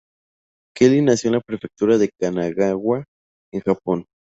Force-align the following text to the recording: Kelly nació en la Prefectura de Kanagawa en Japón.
Kelly 0.75 1.03
nació 1.03 1.27
en 1.27 1.35
la 1.35 1.41
Prefectura 1.41 1.99
de 1.99 2.09
Kanagawa 2.19 3.05
en 3.53 3.61
Japón. 3.61 4.05